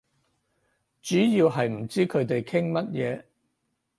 [1.03, 3.23] 主要係唔知佢哋傾乜嘢